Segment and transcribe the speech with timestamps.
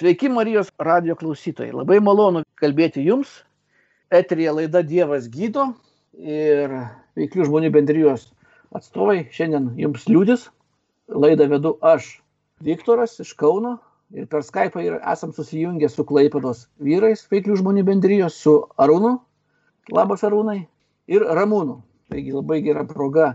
[0.00, 1.74] Sveiki Marijos radio klausytojai.
[1.76, 3.28] Labai malonu kalbėti jums.
[4.08, 5.66] Eterija laida Dievas gydo
[6.16, 6.72] ir
[7.20, 8.24] veiklių žmonių bendrijos
[8.72, 10.46] atstovai šiandien jums liūdis.
[11.12, 12.08] Laidą vedu aš,
[12.64, 13.74] Viktoras iš Kauno
[14.16, 19.18] ir per Skype ir esam susijungę su Klaipados vyrais veiklių žmonių bendrijos, su Arūnu,
[19.92, 20.62] labas Arūnai,
[21.12, 21.76] ir Ramūnu.
[22.08, 23.34] Taigi labai gera proga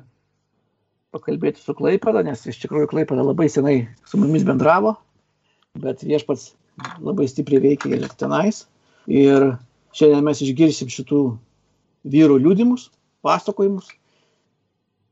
[1.14, 4.98] pakalbėti su Klaipada, nes iš tikrųjų Klaipada labai senai su mumis bendravo
[5.82, 6.54] bet viešpats
[7.04, 8.66] labai stipriai veikia ir tenais.
[9.08, 9.52] Ir
[9.96, 11.22] šiandien mes išgirsim šitų
[12.12, 12.90] vyrų liūdimus,
[13.26, 13.90] pasakojimus,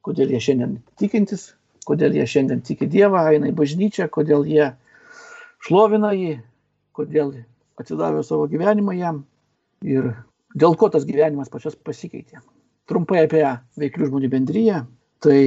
[0.06, 1.52] kodėl jie šiandien tikintis,
[1.88, 4.72] kodėl jie šiandien tiki Dievą, eina į bažnyčią, kodėl jie
[5.64, 6.40] šlovina jį,
[6.98, 7.36] kodėl
[7.80, 9.24] atidavė savo gyvenimą jam
[9.86, 10.12] ir
[10.54, 12.42] dėl ko tas gyvenimas pačios pasikeitė.
[12.90, 13.46] Trumpai apie
[13.80, 14.84] veiklių žmonių bendryją.
[15.24, 15.40] Tai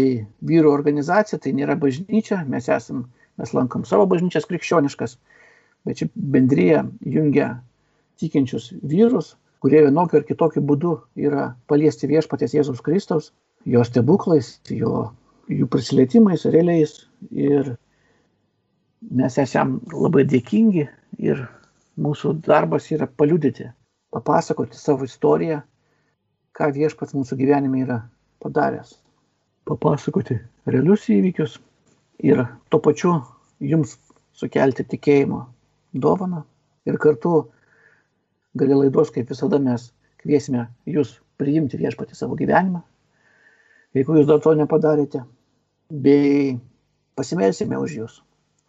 [0.49, 3.05] vyrų organizacija, tai nėra bažnyčia, mes esame
[3.41, 5.17] mes lankom savo bažnyčias krikščioniškas,
[5.87, 6.83] bet ši bendryje
[7.17, 7.51] jungia
[8.21, 10.95] tikinčius vyrus, kurie vienokiu ar kitokiu būdu
[11.29, 13.33] yra paliesti viešpatės Jėzus Kristaus,
[13.67, 15.11] jo stebuklais, jo,
[15.51, 17.05] jų prisilietimais, realiais.
[17.33, 17.75] Ir
[19.11, 20.87] mes esam labai dėkingi
[21.23, 21.47] ir
[22.01, 23.69] mūsų darbas yra paliudyti,
[24.15, 25.63] papasakoti savo istoriją,
[26.57, 28.01] ką viešpats mūsų gyvenime yra
[28.45, 28.95] padaręs.
[29.67, 30.39] Papasakoti
[30.71, 31.59] realius įvykius,
[32.23, 33.19] ir tuo pačiu
[33.61, 33.97] jums
[34.37, 35.45] sukelti tikėjimo
[35.95, 36.45] dovaną.
[36.87, 37.47] Ir kartu
[38.57, 39.91] gali laidos, kaip visada, mes
[40.23, 42.81] kviesime jūs priimti viešpatį savo gyvenimą,
[43.97, 45.25] jeigu jūs dar to nepadarėte,
[45.91, 46.57] bei
[47.19, 48.21] pasimelsime už jūs,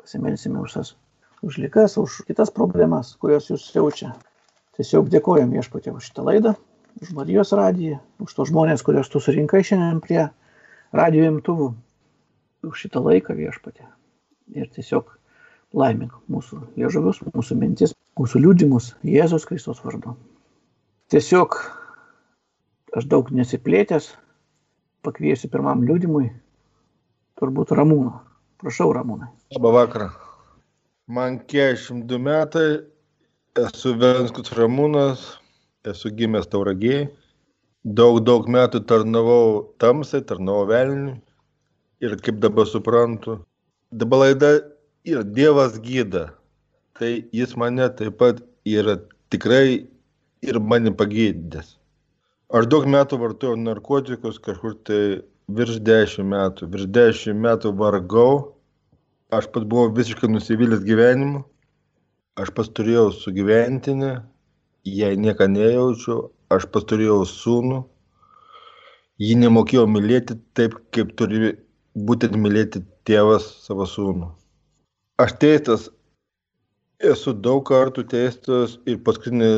[0.02, 0.96] pasimelsime už tas,
[1.46, 4.14] už likas, už kitas problemas, kurios jūs jaučia.
[4.78, 6.54] Tiesiog dėkojom viešpatį už šitą laidą,
[7.02, 10.28] už Marijos radiją, už tos žmonės, kuriuos tu surinkai šiandien prie
[10.94, 11.72] radio imtuvų
[12.66, 13.86] už šitą laiką viešpatė.
[14.56, 15.12] Ir tiesiog
[15.78, 20.16] laimink mūsų liežuvius, mūsų mintis, mūsų liūdimus Jėzus Kristus vardu.
[21.12, 21.58] Tiesiog
[22.98, 24.14] aš daug nesiplėtęs,
[25.06, 26.32] pakviesiu pirmam liūdimui,
[27.40, 28.16] turbūt Ramūną.
[28.58, 29.30] Prašau, Ramūnai.
[29.54, 30.08] Labą vakarą.
[31.14, 32.70] Man 42 metai,
[33.62, 35.28] esu Venskus Ramūnas,
[35.88, 37.06] esu gimęs Tauragėjai.
[37.88, 41.14] Daug, daug metų tarnavau tamsai, tarnavau velniui
[42.02, 43.40] ir kaip dabar suprantu,
[43.92, 44.52] dabar laida
[45.06, 46.34] ir Dievas gyda.
[47.00, 48.98] Tai jis mane taip pat yra
[49.30, 49.88] tikrai
[50.42, 51.76] ir mane pagydęs.
[52.48, 55.22] Aš daug metų vartojau narkotikus, kažkur tai
[55.52, 56.70] virš dešimt metų.
[56.72, 58.56] Virš dešimt metų vargau.
[59.32, 61.44] Aš pats buvau visiškai nusivylęs gyvenimu.
[62.40, 64.22] Aš pats turėjau sugyventinę,
[64.86, 66.30] jai nieką nejaučiu.
[66.54, 67.84] Aš pats turėjau sūnų.
[69.20, 71.58] Jį nemokėjau mylėti taip, kaip turi
[72.06, 74.30] būtent mylėti tėvas savo sūnų.
[75.24, 75.88] Aš teistas,
[77.02, 79.50] esu daug kartų teistas ir paskutinį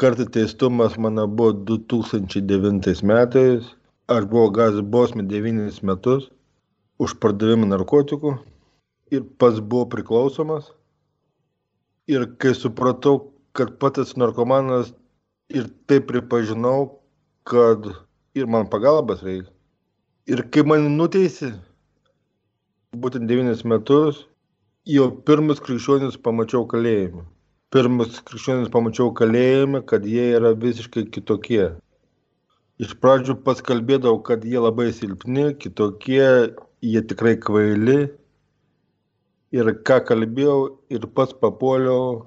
[0.00, 3.70] kartą teistumas mano buvo 2009 metais.
[4.06, 6.28] Aš buvau gavęs bausmę 9 metus
[7.02, 8.36] už pardavimą narkotikų
[9.14, 10.70] ir pats buvau priklausomas.
[12.06, 14.92] Ir kai supratau, kad pats esu narkomanas
[15.50, 17.00] ir taip pripažinau,
[17.46, 17.86] kad
[18.34, 19.50] ir man pagalbas reikia.
[20.26, 21.52] Ir kai mane nuteisė,
[22.94, 24.24] būtent devynis metus,
[24.86, 27.24] jau pirmus krikščionis pamačiau kalėjime.
[27.74, 31.74] Pirmus krikščionis pamačiau kalėjime, kad jie yra visiškai kitokie.
[32.78, 36.54] Iš pradžių pats kalbėdavau, kad jie labai silpni, kitokie,
[36.84, 37.98] jie tikrai kvaili.
[39.56, 42.26] Ir ką kalbėjau, ir pats papuoliau,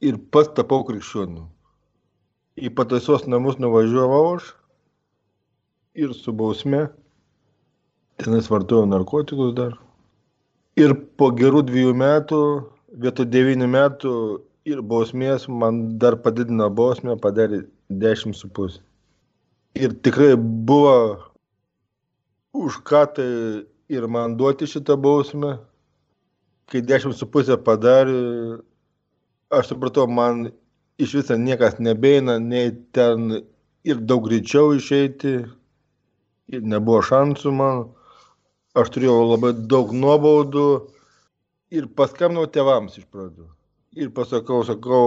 [0.00, 1.46] ir pats tapau krikščioniu.
[2.54, 4.52] Į pataisos namus nuvažiavau aš
[5.98, 6.86] ir su bausme
[8.16, 9.76] tenais vartojau narkotikus dar.
[10.78, 12.40] Ir po gerų dviejų metų,
[12.98, 14.14] vietoj devynių metų
[14.70, 18.80] ir bausmės man dar padidino bausmę, padarė dešimt su pusė.
[19.74, 20.96] Ir tikrai buvo
[22.54, 23.30] už ką tai
[23.90, 25.58] ir man duoti šitą bausmę.
[26.70, 28.62] Kai dešimt su pusė padarė,
[29.54, 30.48] aš supratau, man
[30.98, 33.42] iš viso niekas nebeina, nei ten
[33.84, 35.42] ir daug greičiau išeiti,
[36.54, 37.84] ir nebuvo šansų man
[38.74, 40.68] aš turėjau labai daug nuobaudų
[41.74, 43.46] ir paskambinau tėvams iš pradžių.
[43.94, 45.04] Ir pasakau, sakau,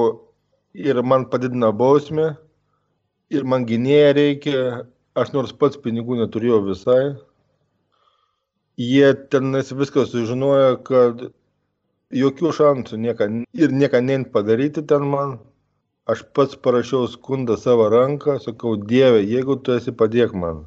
[0.74, 2.30] ir man padidina bausmę,
[3.30, 4.62] ir man gynėja reikia,
[5.20, 7.02] aš nors pats pinigų neturėjau visai.
[8.78, 11.28] Jie tenais viską sužinojo, kad
[12.14, 13.28] jokių šansų nieka,
[13.58, 15.40] ir nieką neint padaryti ten man.
[16.08, 20.64] Aš pats parašiau skundą savo ranką, sakau, Dieve, jeigu tu esi, padėk man.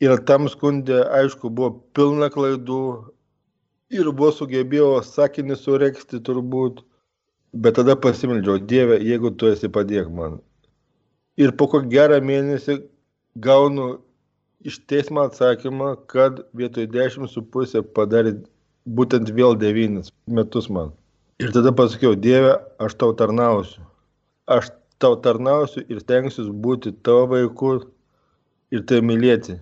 [0.00, 2.84] Ir tam skundė, aišku, buvo pilna klaidų
[3.92, 6.80] ir buvo sugebėjo sakinį sureksti turbūt.
[7.52, 10.38] Bet tada pasimeldžiau, Dieve, jeigu tu esi padėk man.
[11.40, 12.78] Ir po kokį gerą mėnesį
[13.42, 13.90] gaunu
[14.64, 18.36] iš teismo atsakymą, kad vietoj 10,5 padarė
[18.86, 20.92] būtent vėl 9 metus man.
[21.40, 23.84] Ir tada pasakiau, Dieve, aš tau tarnausiu.
[24.48, 27.78] Aš tau tarnausiu ir stengsiu būti tavo vaiku
[28.70, 29.56] ir tai mylėti.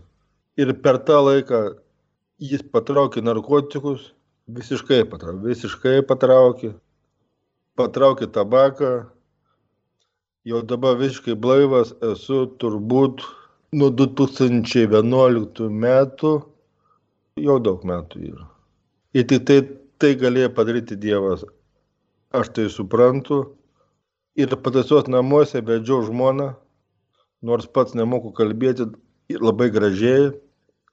[0.58, 1.60] Ir per tą laiką
[2.42, 4.12] jis patraukė narkotikus,
[4.50, 6.72] visiškai patraukė, visiškai patraukė,
[7.78, 8.92] patraukė tabaką.
[10.48, 13.22] Jau dabar visiškai blaivas esu turbūt
[13.76, 16.32] nuo 2011 metų,
[17.38, 18.48] jau daug metų yra.
[19.14, 19.58] Ir tik tai,
[20.00, 21.44] tai galėjo padaryti Dievas.
[22.34, 23.44] Aš tai suprantu.
[24.38, 26.52] Ir pataisos namuose vedžiau žmoną,
[27.42, 28.86] nors pats nemoku kalbėti
[29.34, 30.30] labai gražiai.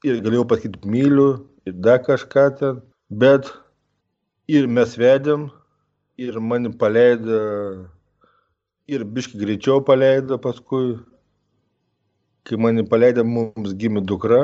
[0.06, 1.30] Ir galėjau pasakyti myliu
[1.66, 2.81] ir dar kažką ten.
[3.10, 3.48] Bet
[4.46, 5.48] ir mes vedėm,
[6.22, 7.40] ir mane paleido,
[8.86, 11.00] ir biški greičiau paleido paskui.
[12.46, 14.44] Kai mane paleido, mums gimė dukra.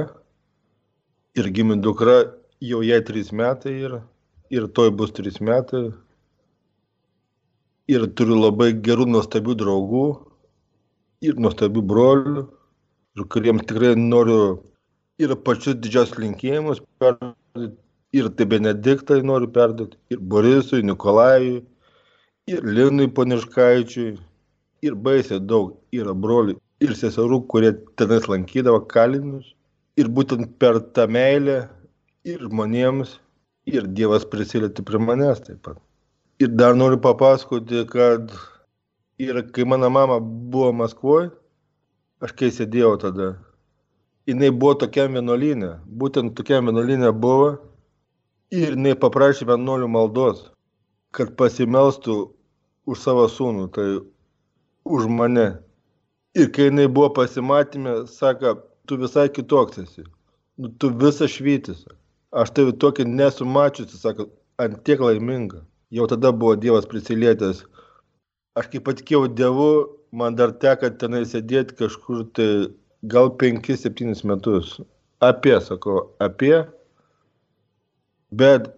[1.38, 2.18] Ir gimė dukra,
[2.58, 4.02] jau jai trys metai yra.
[4.50, 5.92] Ir toj bus trys metai.
[7.92, 10.08] Ir turiu labai gerų, nuostabių draugų.
[11.22, 12.48] Ir nuostabių brolių.
[13.20, 14.71] Ir kuriems tikrai noriu
[15.22, 17.76] ir pačius didžiausius linkėjimus perduoti.
[18.12, 20.00] Ir tai Benediktai noriu perduoti.
[20.12, 21.62] Ir Borisui, Nikolajui.
[22.52, 24.18] Ir Linui Poniškaičiui.
[24.82, 29.54] Ir baisiai daug yra brolių ir seserų, kurie tenais lankydavo kalinius.
[30.00, 31.60] Ir būtent per tą meilę
[32.26, 33.20] ir žmonėms,
[33.70, 35.78] ir Dievas prisilietė prie manęs taip pat.
[36.42, 38.34] Ir dar noriu papasakoti, kad
[39.22, 41.30] ir kai mano mama buvo Maskvoje,
[42.22, 43.28] aš kai sėdėjau tada,
[44.30, 45.72] jinai buvo tokiam vienuolynė,
[46.02, 47.52] būtent tokiam vienuolynė buvo
[48.54, 50.46] ir jinai paprašė vienuolių maldos,
[51.16, 52.18] kad pasimelstų
[52.90, 53.88] už savo sūnų, tai
[54.86, 55.48] už mane.
[56.38, 58.56] Ir kai jinai buvo pasimatymė, sako,
[58.88, 60.06] tu visai kitoks esi,
[60.58, 61.84] nu, tu visas švytis.
[62.32, 64.30] Aš tai tokį nesu mačiusi, sako,
[64.62, 65.66] ant tiek laiminga.
[65.92, 67.66] Jau tada buvo Dievas prisilietęs.
[68.56, 69.72] Aš kaip patikėjau Dievu,
[70.16, 72.48] man dar teko tenai sėdėti kažkur tai
[73.04, 74.80] gal 5-7 metus.
[75.22, 76.66] Apie, sakau, apie.
[78.32, 78.72] Bet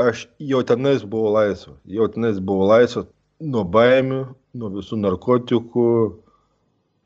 [0.00, 1.76] aš jau tenais buvau laisvas.
[1.84, 3.08] Jau tenais buvau laisvas
[3.40, 4.22] nuo baimių,
[4.54, 5.88] nuo visų narkotikų,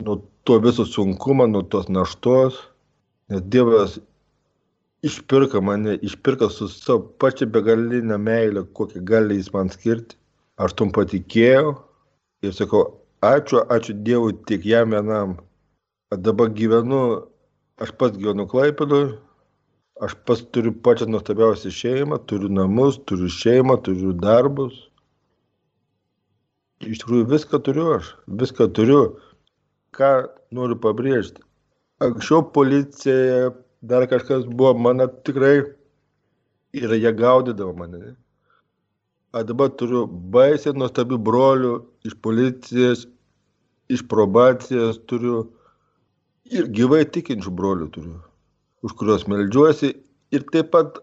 [0.05, 2.59] nuo to viso sunkumo, nuo tos naštos.
[3.31, 3.99] Nes Dievas
[5.05, 10.19] išpirka mane, išpirka su savo pačia begalinė meilė, kokią gali jis man skirti.
[10.61, 11.75] Aš tom patikėjau
[12.47, 12.85] ir sakau,
[13.25, 15.39] ačiū, ačiū Dievui tik jam vienam.
[16.19, 17.01] Dabar gyvenu,
[17.83, 19.17] aš pats gyvenu Klaipėdui,
[20.05, 24.77] aš pats turiu pačią nuostabiausią šeimą, turiu namus, turiu šeimą, turiu darbus.
[26.85, 29.01] Iš tikrųjų viską turiu aš, viską turiu.
[29.95, 31.43] Ką noriu pabrėžti.
[32.03, 33.53] Anksčiau policija
[33.83, 35.57] dar kažkas buvo, mane tikrai
[36.75, 38.15] ir jie gaudydavo mane.
[39.35, 41.75] O dabar turiu baisiai nuostabių brolių
[42.07, 43.07] iš policijos,
[43.91, 45.45] iš probacijos turiu
[46.51, 48.19] ir gyvai tikinčių brolių turiu,
[48.85, 49.95] už kuriuos meldžiuosi
[50.35, 51.01] ir taip pat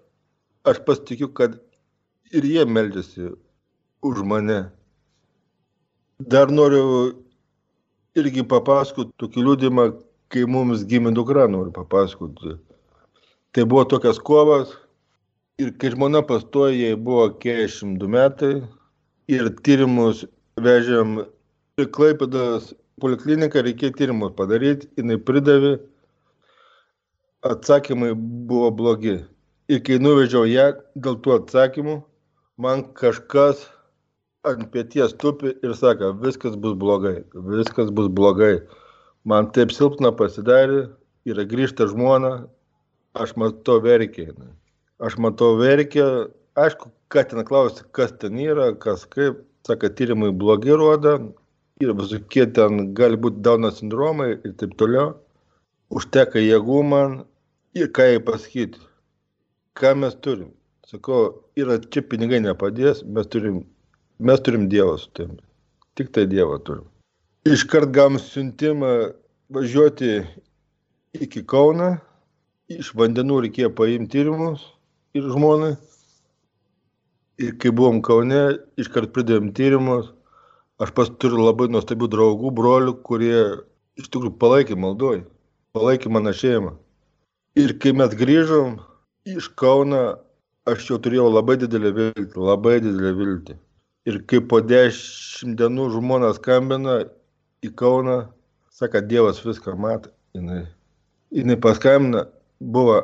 [0.67, 1.57] aš pasitikiu, kad
[2.31, 3.33] ir jie meldžiasi
[4.05, 4.61] už mane.
[6.21, 6.85] Dar noriu
[8.17, 9.87] irgi papasakoti tokį liūdimą,
[10.31, 12.59] kai mums gimė dukra, noriu papasakoti.
[13.51, 14.75] Tai buvo tokias kovas
[15.59, 18.53] ir kai žmona pastojo, jai buvo 42 metai
[19.31, 20.23] ir tyrimus
[20.61, 21.23] vežėm
[21.81, 22.71] į Klaipėdas
[23.01, 25.75] polikliniką, reikėjo tyrimus padaryti, jinai pridavė,
[27.47, 29.19] atsakymai buvo blogi.
[29.71, 32.01] Ir kai nuvežiau ją dėl tų atsakymų,
[32.61, 33.65] man kažkas
[34.47, 38.55] ant pėties tupi ir sako, viskas bus blogai, viskas bus blogai.
[39.25, 40.87] Man taip silpna pasidarė,
[41.29, 42.47] yra grįžta žmona,
[43.13, 44.33] aš matau verkia.
[45.01, 46.07] Aš matau verkia,
[46.57, 51.15] aišku, ką ten klausia, kas ten yra, kas kaip, sako, tyrimai blogi rodo,
[51.81, 55.15] ir visokie ten gali būti Dauno sindromai ir taip toliau.
[55.91, 57.15] Užteka jėgų man
[57.77, 58.79] ir ką jai pasakyti,
[59.79, 60.51] ką mes turim.
[60.87, 63.61] Sakau, yra čia pinigai nepadės, mes turim,
[64.19, 65.39] mes turim Dievą su tavimi.
[65.95, 66.87] Tik tai Dievą turim.
[67.47, 68.91] Iškart gavom siuntimą
[69.51, 70.21] važiuoti
[71.17, 71.95] iki Kauną,
[72.71, 74.63] iš vandenų reikėjo paimti tyrimus
[75.17, 75.73] ir žmonai.
[77.41, 78.41] Ir kai buvom Kaune,
[78.79, 80.11] iškart pridėjom tyrimus.
[80.81, 83.37] Aš pas turiu labai nuostabių draugų, brolių, kurie
[84.01, 85.21] iš tikrųjų palaikė maldoj,
[85.77, 86.73] palaikė mano šeimą.
[87.59, 88.79] Ir kai mes grįžom
[89.29, 90.17] iš Kauna,
[90.65, 93.57] aš jau turėjau labai didelę viltį, labai didelę viltį.
[94.09, 97.03] Ir kai po dešimt dienų žmonės skambina
[97.61, 98.23] į Kauną,
[98.73, 100.09] sako, Dievas viską mato.
[100.33, 100.63] Jinai,
[101.29, 102.25] jinai paskambina,
[102.57, 103.03] buvo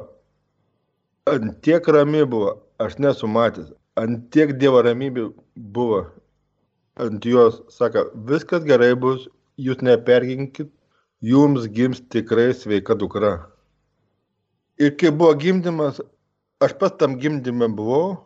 [1.29, 3.69] ant tiek rami buvo, aš nesu matęs,
[4.00, 5.27] ant tiek Dievo ramybė
[5.75, 6.05] buvo
[7.04, 9.27] ant jos, sako, viskas gerai bus,
[9.58, 10.70] jūs neperginkit,
[11.22, 13.34] jums gims tikrai sveika dukra.
[14.77, 16.01] Ir kai buvo gimdymas,
[16.62, 18.18] aš pats tam gimdymė buvau,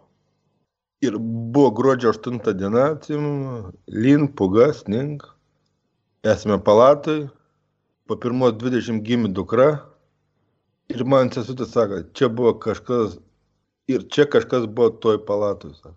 [1.01, 5.23] Ir buvo gruodžio 8 diena, atsimenu, lin, puga, sning.
[6.21, 7.23] Esame palatoj,
[8.05, 9.65] po pirmos 20 gimė dukra.
[10.93, 13.17] Ir man sesutė sako, čia buvo kažkas,
[13.89, 15.73] ir čia kažkas buvo toj palatoj.
[15.79, 15.95] Sako.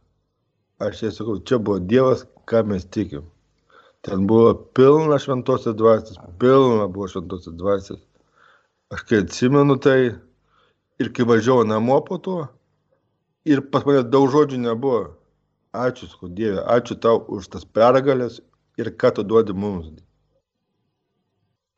[0.78, 3.22] Aš jai sakau, čia buvo Dievas, ką mes tikim.
[4.02, 8.00] Ten buvo pilna šventosios dvasios, pilna buvo šventosios dvasios.
[8.90, 10.00] Aš kai atsimenu tai
[10.98, 12.40] ir kai važiavau namo po to,
[13.44, 15.04] ir pas mane daug žodžių nebuvo.
[15.74, 18.40] Ačiū, sakau, Dieve, ačiū tau už tas pergalės
[18.78, 19.88] ir ką tu duodi mums.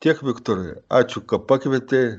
[0.00, 2.16] Tiek, Viktorai, ačiū, kad pakvietei.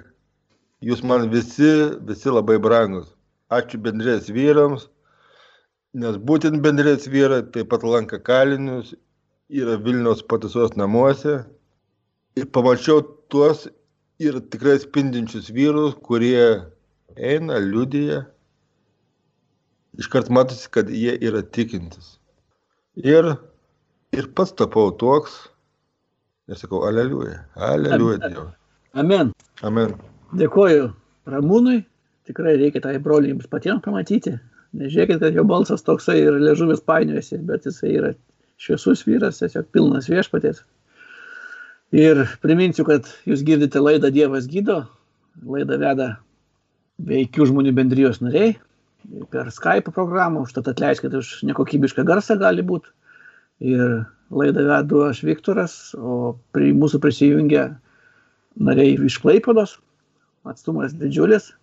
[0.81, 1.69] Jūs man visi,
[2.05, 3.09] visi labai brangus.
[3.49, 4.87] Ačiū bendrės vyrams,
[5.97, 8.93] nes būtent bendrės vyrai taip pat lanka kalinius,
[9.49, 11.41] yra Vilniaus pataisos namuose.
[12.37, 13.01] Ir pamačiau
[13.33, 13.65] tuos
[14.21, 16.67] ir tikrai spindinčius vyrus, kurie
[17.17, 18.25] eina, liudyja
[19.97, 22.17] iškart matosi, kad jie yra tikintis.
[23.01, 23.33] Ir,
[24.13, 25.35] ir pats tapau toks,
[26.49, 28.51] ir sakau, aleliuja, aleliuja Dievui.
[28.97, 29.33] Amen.
[29.65, 29.95] Amen.
[30.37, 30.91] Dėkoju
[31.29, 31.81] Ramūnui,
[32.29, 34.35] tikrai reikia tai broliui jums patiems pamatyti.
[34.75, 38.11] Nežiūrėkit, kad jo balsas toksai ir ležuvis painiojasi, bet jisai yra
[38.61, 40.63] šviesus vyras, tiesiog pilnas viešpatės.
[41.95, 44.81] Ir priminsiu, kad jūs girdite laidą Dievas gydo,
[45.47, 46.07] laidą veda
[47.07, 48.57] veikių žmonių bendrijos nariai,
[49.31, 52.91] per Skype programą, užtat atleiskit už nekokybišką garsą gali būti.
[53.63, 57.69] Ir laidą vedu aš Viktoras, o prie mūsų prisijungia
[58.59, 59.77] nariai iš Klaipados,
[60.49, 61.53] atstumas didžiulis.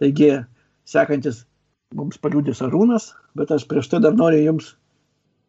[0.00, 0.32] Taigi,
[0.88, 1.44] sekantis
[1.96, 4.74] mums paliūdės Arūnas, bet aš prieš tai dar noriu jums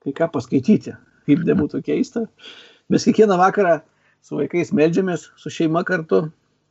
[0.01, 0.95] kai ką paskaityti,
[1.29, 2.25] kaip nebūtų keista.
[2.89, 3.79] Mes kiekvieną vakarą
[4.25, 6.25] su vaikais melžiamės, su šeima kartu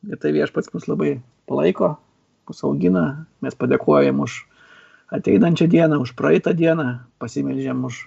[0.08, 1.18] ir tai viešpats mus labai
[1.50, 1.94] palaiko,
[2.50, 3.04] mus augina,
[3.44, 4.40] mes padėkojam už
[5.14, 8.06] ateinančią dieną, už praeitą dieną, pasimeldžiam už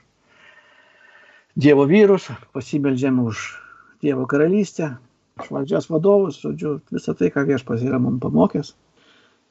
[1.54, 3.42] Dievo vyrus, pasimeldžiam už
[4.02, 4.96] Dievo karalystę,
[5.40, 8.74] už valdžios vadovus, žodžiu, visą tai, ką viešpas yra mums pamokęs.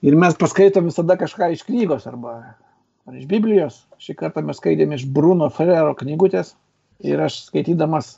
[0.02, 2.34] Ir mes paskaitom visada kažką iš knygos arba
[3.06, 3.84] ar iš Biblijos.
[4.02, 6.56] Šį kartą mes skaitėme iš Bruno Ferrero knygutės
[7.06, 8.16] ir aš skaitydamas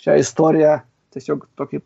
[0.00, 0.78] šią istoriją
[1.12, 1.82] tiesiog tokį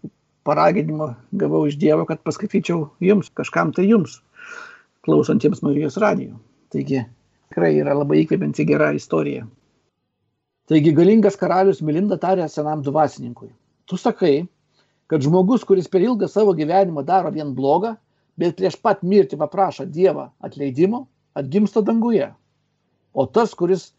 [0.46, 1.10] paraginimą
[1.40, 4.20] gavau iš Dievo, kad paskaityčiau jums, kažkam tai jums
[5.04, 6.36] klausantiems Marijos radijų.
[6.70, 9.46] Taigi tikrai yra labai įkvepianti gera istorija.
[10.70, 13.50] Taigi galingas karalius Milinda tarė senam dvasininkui.
[13.90, 14.46] Tu sakai,
[15.10, 17.96] kad žmogus, kuris per ilgą savo gyvenimą daro vien blogą,
[18.40, 22.30] bet prieš pat mirtį paprašo Dievą atleidimo, atgimsta danguje.
[23.14, 23.92] O tas, kuris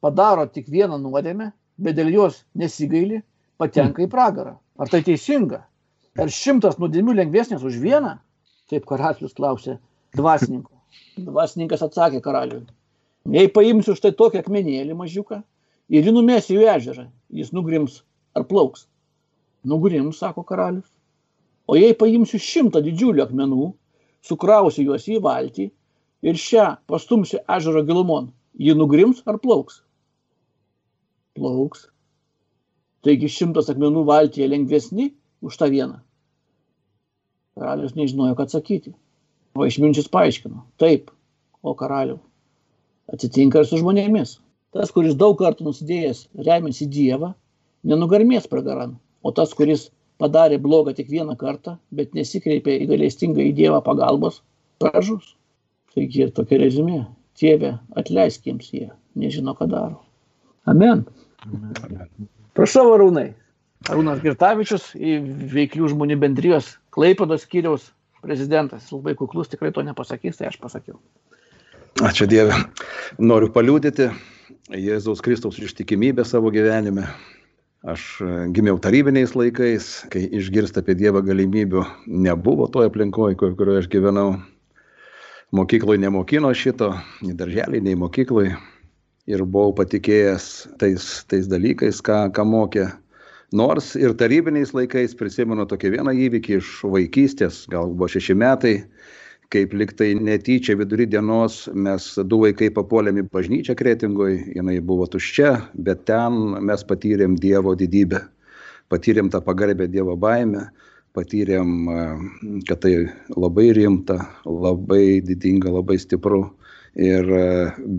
[0.00, 3.22] padaro tik vieną nuodėmę, bet dėl jos nesigaili,
[3.60, 4.56] patenka į pragarą.
[4.80, 5.62] Ar tai teisinga?
[6.20, 8.16] Ar šimtas nuodėmių lengvesnės už vieną?
[8.72, 9.78] Taip karalius klausė
[10.16, 10.72] dvasininko.
[11.16, 12.64] Dvasininkas atsakė karaliui,
[13.32, 15.38] jei paimsiu štai tokį akmenėlį mažiuką
[15.92, 18.02] ir jį numesiu į ežerą, jis nugrims
[18.36, 18.86] ar plauks.
[19.64, 20.88] Nugrims, sako karalius.
[21.68, 23.70] O jei paimsiu šimtą didžiulių akmenų,
[24.26, 25.68] sukrausiu juos į valtį
[26.22, 29.82] ir šią pastumsiu ežero gilumon, ji nugrims ar plauks?
[31.38, 31.88] Plauks.
[33.02, 35.10] Taigi šimtas akmenų valtyje lengvesni
[35.42, 35.98] už tą vieną.
[37.58, 38.92] Karalius nežinojo, ką atsakyti.
[39.58, 41.10] O išminčius paaiškino, taip,
[41.60, 42.16] o karaliau,
[43.12, 44.38] atsitinka ir su žmonėmis.
[44.72, 47.34] Tas, kuris daug kartų nusidėjęs remiasi Dievą,
[47.84, 53.54] nenugarmės pragaran, o tas, kuris padarė blogą tik vieną kartą, bet nesikreipė į galėstingą į
[53.58, 54.42] Dievą pagalbos,
[54.82, 55.34] pražus.
[55.94, 57.04] Taigi ir tokia rezumė.
[57.38, 60.02] Tėve, atleisk jiems jie, nežino, ką daro.
[60.68, 61.04] Amen.
[61.48, 62.28] Amen.
[62.56, 63.32] Prašau, Arūnai.
[63.90, 67.88] Arūnas Girtavičius veiklių žmonių bendrijos Klaipados skyriaus
[68.22, 71.00] prezidentas labai kuklus tikrai to nepasakys, tai aš pasakiau.
[72.06, 72.54] Ačiū Dieve.
[73.18, 74.08] Noriu paliūdyti
[74.70, 77.08] Jėzaus Kristaus ištikimybę savo gyvenime.
[77.82, 83.84] Aš e, gimiau tarybiniais laikais, kai išgirsta apie Dievą galimybių nebuvo toje aplinkoje, kur, kurioje
[83.84, 84.36] aš gyvenau.
[85.52, 88.54] Mokykloje nemokino šito, nei darželį, nei mokykloje.
[89.30, 90.46] Ir buvau patikėjęs
[90.80, 92.86] tais, tais dalykais, ką, ką mokė
[93.52, 98.78] Nors ir tarybiniais laikais prisimenu tokį vieną įvykį iš vaikystės, gal buvo šeši metai,
[99.52, 105.50] kaip liktai netyčia vidury dienos mes du vaikai papuolėm į bažnyčią kretingoj jinai buvo tuščia
[105.88, 108.22] bet ten mes patyrėm dievo didybę
[108.92, 110.68] patyrėm tą pagarbę dievo baimę
[111.16, 111.74] patyrėm
[112.68, 112.94] kad tai
[113.36, 116.46] labai rimta labai didinga labai stipru
[116.96, 117.28] ir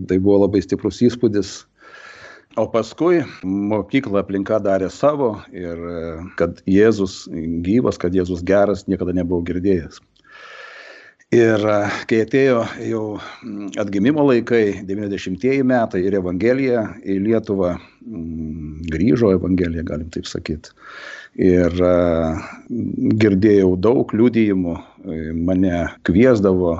[0.10, 1.62] tai buvo labai stiprus įspūdis
[2.54, 5.80] O paskui mokykla aplinka darė savo ir
[6.38, 7.24] kad Jėzus
[7.66, 9.98] gyvas, kad Jėzus geras, niekada nebuvau girdėjęs.
[11.34, 11.64] Ir
[12.10, 13.04] kai atėjo jau
[13.82, 17.72] atgimimo laikai, 90-ieji metai ir Evangelija į Lietuvą
[18.94, 20.76] grįžo, Evangelija galim taip sakyti.
[21.42, 21.74] Ir
[23.24, 24.78] girdėjau daug liudijimų,
[25.50, 26.76] mane kviesdavo,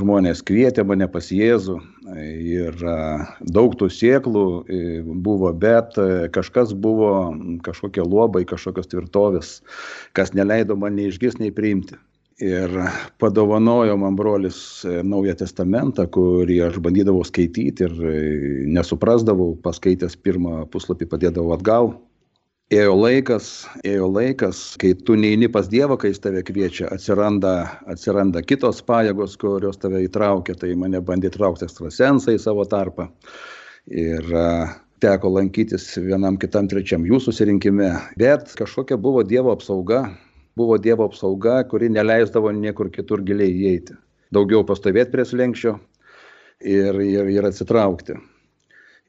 [0.00, 1.76] žmonės kvietė mane pas Jėzų
[2.16, 2.80] ir
[3.52, 4.48] daug tų sieklų
[5.28, 6.00] buvo, bet
[6.32, 7.36] kažkas buvo,
[7.68, 9.56] kažkokie lobai, kažkokios tvirtovės,
[10.16, 12.00] kas neleido man nei išgis, nei priimti
[12.38, 12.74] ir
[13.18, 18.18] padovanojo man brolis e, Naują Testamentą, kurį aš bandydavau skaityti ir e,
[18.74, 21.92] nesuprasdavau, paskaitęs pirmą puslapį padėdavau atgal.
[22.68, 27.54] Ėjo laikas, ėjo laikas, kai tu neini pas Dievą, kai jis tave kviečia, atsiranda,
[27.88, 33.08] atsiranda kitos pajėgos, kurios tave įtraukia, tai mane bandė traukti ekstrasensai į savo tarpą.
[33.88, 34.28] Ir
[35.00, 37.88] teko lankytis vienam kitam trečiam jų susirinkime,
[38.20, 40.02] bet kažkokia buvo Dievo apsauga,
[40.58, 43.94] buvo Dievo apsauga, kuri neleisdavo niekur kitur giliai įeiti.
[44.34, 45.78] Daugiau pastovėti prie slengščio
[46.60, 48.18] ir, ir, ir atsitraukti.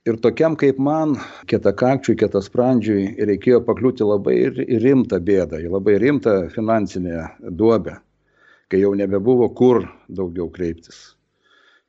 [0.08, 1.18] Ir tokiam kaip man,
[1.52, 7.26] kietakakčiui, kietasprandžiui, reikėjo pakliūti labai rimtą bėdą, į labai rimtą finansinę
[7.60, 7.98] duobę,
[8.72, 11.02] kai jau nebebuvo kur daugiau kreiptis.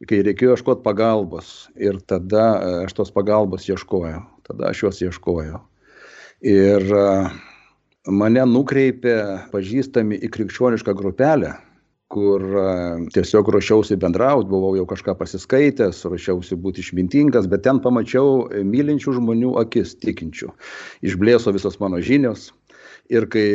[0.08, 2.46] Kai reikėjo ieškoti pagalbos ir tada
[2.86, 5.60] aš tos pagalbos ieškojau, tada aš jos ieškojau.
[6.40, 7.28] Ir uh,
[8.10, 9.16] mane nukreipė
[9.52, 11.54] pažįstami į krikščionišką grupelę,
[12.10, 12.42] kur
[13.14, 19.54] tiesiog ruošiausi bendrauti, buvau jau kažką pasiskaitęs, ruošiausi būti išmintingas, bet ten pamačiau mylinčių žmonių
[19.62, 20.50] akis tikinčių.
[21.06, 22.50] Išblėso visos mano žinios.
[23.10, 23.46] Ir kai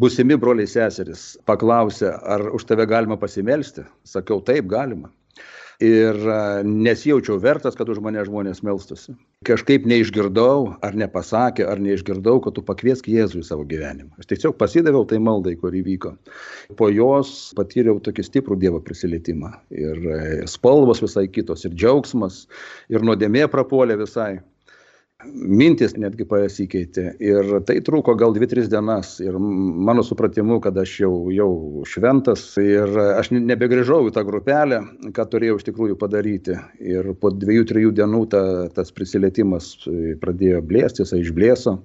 [0.00, 5.10] busimi broliai seseris paklausė, ar už tave galima pasimelsti, sakiau, taip galima
[5.82, 6.16] ir
[6.64, 9.14] nesijaučiau vertas, kad už mane žmonės melstusi.
[9.46, 14.16] Kažkaip neišgirdau, ar nepasakė, ar neišgirdau, kad tu pakviesk Jėzų į savo gyvenimą.
[14.20, 16.14] Aš tiesiog pasidaviau tai maldai, kur įvyko.
[16.80, 19.52] Po jos patyriau tokį stiprų Dievo prisilietimą.
[19.76, 22.46] Ir e, spalvos visai kitos, ir džiaugsmas,
[22.92, 24.38] ir nuodėmė prapuolė visai
[25.34, 29.16] mintis netgi pasikeitė ir tai truko gal dvi tris dienas.
[29.22, 31.50] Ir mano supratimu kad aš jau jau
[31.88, 34.82] šventas ir aš nebegrįžau į tą grupelę
[35.16, 36.58] ką turėjau iš tikrųjų padaryti.
[36.80, 38.42] Ir po dviejų trijų dienų ta
[38.76, 39.72] tas prisilietimas
[40.22, 41.78] pradėjo blėsti jisai išblėso.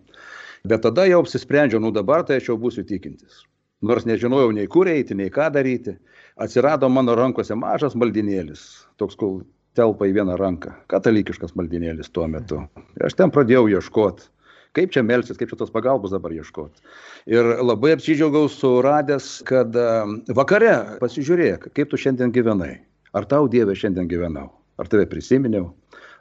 [0.67, 3.45] Bet tada jau apsisprendžiau nu dabar tai aš jau būsiu tikintis.
[3.81, 5.95] Nors nežinojau nei kur eiti nei ką daryti
[6.37, 8.61] atsirado mano rankose mažas maldynėlis
[9.01, 9.41] toks kol
[9.77, 10.73] telpa į vieną ranką.
[10.91, 12.61] Katalikiškas maldinėlis tuo metu.
[13.03, 14.29] Aš ten pradėjau ieškoti.
[14.75, 16.79] Kaip čia melsis, kaip čia tos pagalbos dabar ieškoti.
[17.31, 19.87] Ir labai apsidžiaugiau suradęs, kad e,
[20.37, 22.77] vakare pasižiūrėk, kaip tu šiandien gyvenai.
[23.11, 24.47] Ar tau Dieve šiandien gyvenau?
[24.79, 25.73] Ar tave prisiminiau?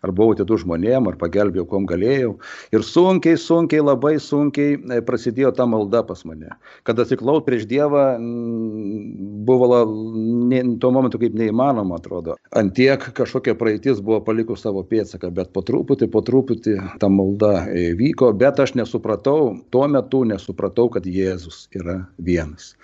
[0.05, 2.35] Ar buvau atidu žmonėm, ar pagelbėjau, kom galėjau.
[2.75, 6.55] Ir sunkiai, sunkiai, labai sunkiai e, prasidėjo ta malda pas mane.
[6.89, 8.05] Kad atsiklaut prieš Dievą
[9.47, 9.83] buvo
[10.51, 12.37] ne, tuo momentu kaip neįmanoma, atrodo.
[12.57, 17.91] Antiek kažkokia praeitis buvo palikus savo pėdsaką, bet po truputį, po truputį ta malda e,
[17.99, 22.75] vyko, bet aš nesupratau, tuo metu nesupratau, kad Jėzus yra vienas.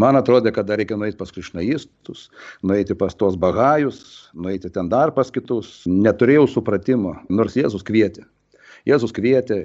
[0.00, 2.28] Man atrodė, kad dar reikia nueiti pas krišnaistus,
[2.64, 4.00] nueiti pas tos bagajus,
[4.34, 5.82] nueiti ten dar pas kitus.
[5.86, 8.24] Neturėjau supratimo supratimo, nors Jėzus kvietė.
[8.88, 9.58] Jėzus kvietė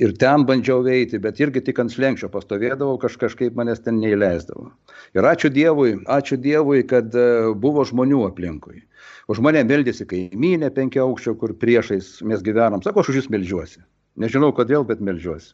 [0.00, 4.70] ir ten bandžiau eiti, bet irgi tik ant slengščio pastovėdavau, kaž, kažkaip manęs ten neįleisdavo.
[5.18, 8.80] Ir ačiū Dievui, ačiū Dievui, kad e, buvo žmonių aplinkui.
[9.28, 12.80] Už mane meldėsi kaimynė penkia aukščio, kur priešais mes gyvenam.
[12.84, 13.84] Sako, aš už jūs melžiuosi.
[14.22, 15.52] Nežinau kodėl, bet melžiuosi.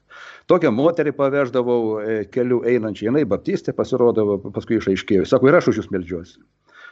[0.51, 5.27] Tokią moterį paveždavau e, keliu einančiai, jinai baptistė pasirodavo, paskui išaiškėjo.
[5.31, 6.39] Sako, ir aš už jūs melžiuosi.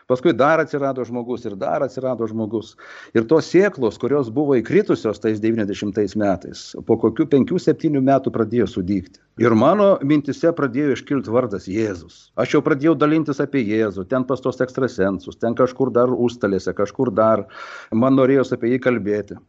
[0.06, 2.76] Paskui dar atsirado žmogus ir dar atsirado žmogus.
[3.18, 9.18] Ir tos sėklos, kurios buvo įkritusios tais 90 metais, po kokių 5-7 metų pradėjo sudygti.
[9.42, 12.20] Ir mano mintise pradėjo iškilti vardas Jėzus.
[12.38, 17.10] Aš jau pradėjau dalintis apie Jėzų, ten pas tos ekstrasensus, ten kažkur dar užstalėse, kažkur
[17.10, 17.42] dar.
[17.90, 19.40] Man norėjos apie jį kalbėti.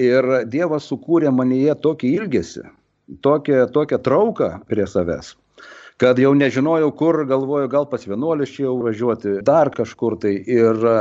[0.00, 2.64] Ir Dievas sukūrė manyje tokį ilgesį,
[3.20, 5.34] tokią, tokią trauką prie savęs
[6.00, 10.32] kad jau nežinojau kur, galvoju, gal pas vienuolius čia jau važiuoti, dar kažkur tai.
[10.48, 10.94] Ir e,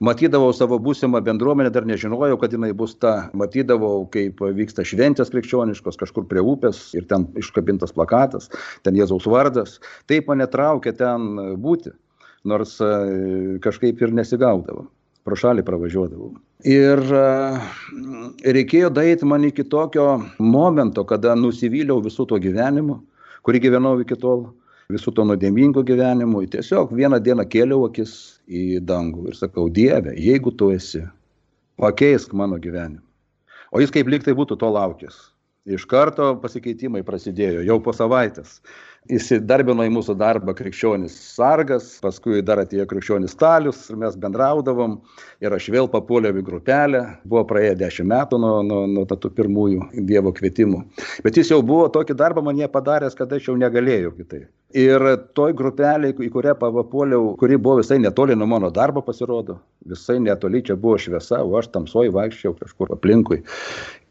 [0.00, 3.28] matydavau savo būsimą bendruomenę, dar nežinojau, kad jinai bus ta.
[3.36, 8.48] Matydavau, kaip vyksta šventės krikščioniškos, kažkur prie upės ir ten iškabintas plakatas,
[8.86, 9.76] ten Jėzaus vardas.
[10.08, 11.92] Taip mane traukė ten būti.
[12.46, 12.90] nors e,
[13.58, 14.86] kažkaip ir nesigaudavo.
[15.26, 16.28] Pro šalį pravažiuodavau.
[16.70, 17.22] Ir e,
[18.54, 23.00] reikėjo daryti man iki tokio momento, kada nusivyliau visų to gyvenimu,
[23.46, 24.48] kurį gyvenau iki tol,
[24.92, 26.44] visų to nuodėmingo gyvenimu.
[26.50, 28.12] Tiesiog vieną dieną kėliau akis
[28.46, 31.04] į dangų ir sakau, Dieve, jeigu tu esi,
[31.80, 33.02] pakeisk mano gyvenimą.
[33.74, 35.16] O jis kaip liktai būtų to laukęs.
[35.66, 38.60] Iš karto pasikeitimai prasidėjo jau po savaitės
[39.12, 44.98] įsidarbino į mūsų darbą krikščionis sargas, paskui dar atėjo krikščionis stalius ir mes bendraudavom
[45.44, 49.90] ir aš vėl papuoliau į grupelę, buvo praėję dešimt metų nuo, nuo, nuo tų pirmųjų
[50.08, 50.82] Dievo kvietimų.
[51.26, 54.50] Bet jis jau buvo tokį darbą man jie padaręs, kad aš jau negalėjau kitaip.
[54.76, 55.00] Ir
[55.32, 59.54] toj grupelė, į kurią papuoliau, kuri buvo visai netoli nuo mano darbo pasirodo,
[59.88, 63.38] visai netoli čia buvo šviesa, o aš tamsoj vaikščiau kažkur aplinkui.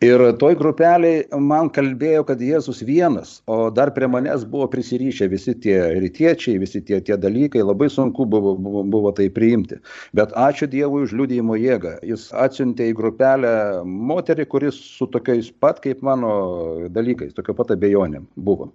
[0.02, 5.54] Ir toj grupeliai man kalbėjo, kad Jėzus vienas, o dar prie manęs buvo prisirišę visi
[5.62, 9.78] tie rytiečiai, visi tie, tie dalykai, labai sunku buvo, buvo, buvo tai priimti.
[10.18, 12.00] Bet ačiū Dievui už liūdėjimo jėgą.
[12.10, 13.54] Jis atsiuntė į grupelę
[13.86, 16.34] moterį, kuris su tokiais pat kaip mano
[16.90, 18.72] dalykais, tokio pat abejonėm buvo.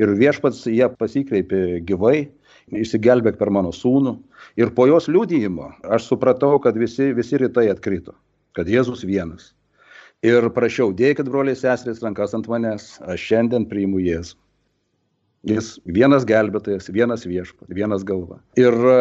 [0.00, 2.28] Ir viešpats ją pasikreipė gyvai,
[2.74, 4.16] išsigelbėk per mano sūnų.
[4.60, 8.16] Ir po jos liūdėjimo aš supratau, kad visi, visi rytai atkrito,
[8.56, 9.52] kad Jėzus vienas
[10.24, 14.38] ir prašiau, dėkit broliai seserys rankas ant manęs, aš šiandien priimu Jėzų.
[15.44, 18.38] Jis vienas gelbėtojas, vienas viešpat, vienas galva.
[18.56, 19.00] Ir e,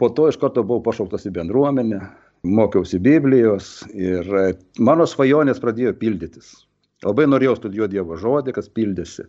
[0.00, 1.98] po to iš karto buvau pašauktas į bendruomenę,
[2.48, 4.46] mokiausi Biblijos ir e,
[4.80, 6.54] mano svajonės pradėjo pildytis.
[7.04, 9.26] Labai norėjau studijuoti Dievo žodį, kas pildėsi.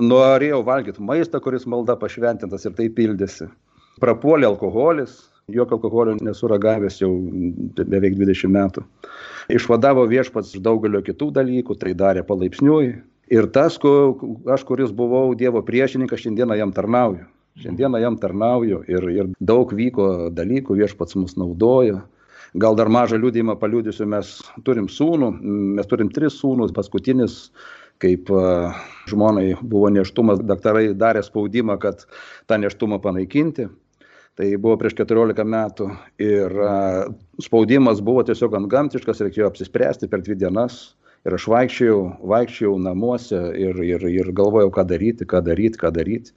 [0.00, 3.50] Norėjau valgyti maistą, kuris malda pašventintas ir tai pildėsi.
[4.00, 5.18] Prapuolė alkoholis,
[5.52, 7.10] jokio alkoholio nesuragavęs jau
[7.76, 8.84] beveik 20 metų.
[9.52, 12.94] Išvadavo viešpats daugelio kitų dalykų, tai darė palaipsniui.
[13.30, 13.90] Ir tas, ku,
[14.50, 17.26] aš, kuris buvau Dievo priešininkas, šiandieną jam tarnauju.
[17.60, 22.00] Šiandieną jam tarnauju ir, ir daug vyko dalykų, viešpats mus naudojo.
[22.58, 24.32] Gal dar mažą liūdimą paliūdysiu, mes
[24.66, 25.28] turim sūnų,
[25.76, 27.52] mes turim tris sūnus, paskutinis
[28.00, 28.32] kaip
[29.10, 32.06] žmonai buvo neštumas, daktarai darė spaudimą, kad
[32.48, 33.68] tą neštumą panaikinti.
[34.38, 35.90] Tai buvo prieš 14 metų
[36.22, 36.54] ir
[37.44, 40.94] spaudimas buvo tiesiog ant gamtiškas, reikėjo apsispręsti per dvi dienas.
[41.28, 41.98] Ir aš vaikščiojau,
[42.30, 46.32] vaikščiojau namuose ir, ir, ir galvojau, ką daryti, ką daryti, ką daryti.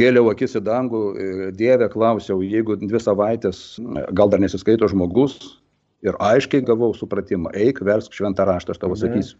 [0.00, 3.60] Kėliau akis į dangų, e, Dievę klausiau, jeigu dvi savaitės
[4.16, 5.36] gal dar nesiskaito žmogus
[6.08, 9.36] ir aiškiai gavau supratimą, eik, versk šventą raštą, aš tavo sakysiu.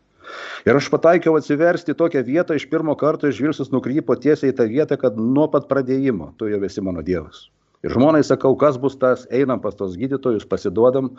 [0.68, 5.00] Ir aš pataikiau atsiversti tokią vietą, iš pirmo karto žvilgsnis nukrypo tiesiai į tą vietą,
[5.00, 7.48] kad nuo pat pradėjimo tu jau esi mano Dievas.
[7.84, 11.10] Ir žmonai sakau, kas bus tas, einam pas tos gydytojus, pasiduodam,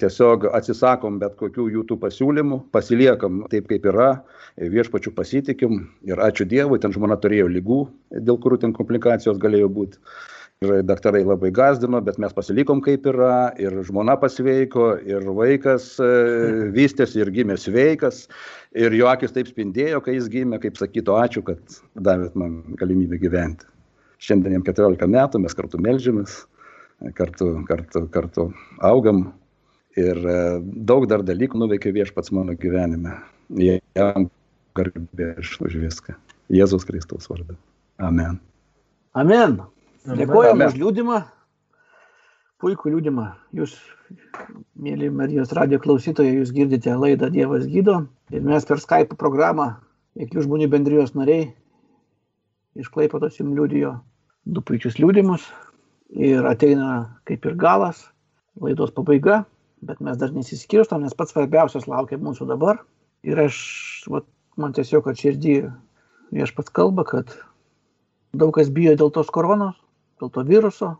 [0.00, 4.08] tiesiog atsisakom bet kokių jų tų pasiūlymų, pasiliekam taip, kaip yra,
[4.56, 7.82] viešpačių pasitikim ir ačiū Dievui, ten žmona turėjo lygų,
[8.24, 10.00] dėl kurių ten komplikacijos galėjo būti.
[10.64, 16.06] Ir daktarai labai gazdino, bet mes pasilikom kaip yra, ir žmona pasveiko, ir vaikas e,
[16.72, 18.22] vystėsi ir gimė sveikas,
[18.72, 21.76] ir jo akis taip spindėjo, kai jis gimė, kaip sakytų, ačiū, kad
[22.08, 23.68] davėt man galimybę gyventi.
[24.24, 26.38] Šiandien jam 14 metų, mes kartu melžiamės,
[27.20, 28.48] kartu, kartu, kartu
[28.80, 29.26] augam
[30.00, 30.40] ir e,
[30.88, 33.20] daug dar dalykų nuveikė viešpats mano gyvenime.
[33.60, 34.30] Jam
[34.72, 36.16] garbė už viską.
[36.48, 37.60] Jėzus Kristaus vardu.
[38.00, 38.40] Amen.
[39.12, 39.60] Amen.
[40.06, 41.16] Dėkojame už liūdimą.
[42.62, 43.24] Puikų liūdimą.
[43.58, 43.72] Jūs,
[44.78, 48.04] mėly Marijos radio klausytojai, jūs girdite laidą Dievas gydo.
[48.30, 49.72] Ir mes per Skype programą,
[50.16, 51.50] Veiklių žmonių bendrijos nariai,
[52.78, 53.90] iš Klaipatos jums liūdijo
[54.46, 55.44] du puikius liūdimus
[56.14, 58.06] ir ateina kaip ir galas,
[58.62, 59.42] laidos pabaiga,
[59.84, 62.78] bet mes dar nesiskirstom, nes pats svarbiausias laukia mūsų dabar.
[63.26, 63.58] Ir aš,
[64.08, 64.24] vat,
[64.56, 65.56] man tiesiog, kad širdį
[66.32, 67.34] viešpats kalba, kad
[68.32, 69.76] daug kas bijo dėl tos koronos,
[70.20, 70.94] dėl to viruso.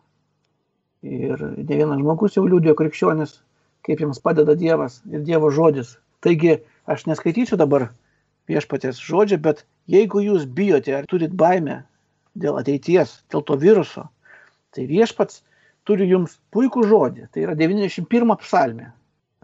[1.07, 3.37] Ir ne vienas žmogus jau liūdėjo krikščionis,
[3.87, 5.97] kaip jiems padeda Dievas ir Dievo žodis.
[6.25, 6.57] Taigi
[6.91, 7.91] aš neskaitysiu dabar
[8.51, 11.83] viešpatės žodžio, bet jeigu jūs bijote ar turit baimę
[12.37, 14.07] dėl ateities, dėl to viruso,
[14.75, 15.43] tai viešpats
[15.87, 17.29] turi jums puikų žodį.
[17.33, 18.91] Tai yra 91 psalmė.